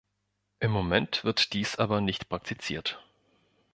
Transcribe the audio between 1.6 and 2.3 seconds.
aber nicht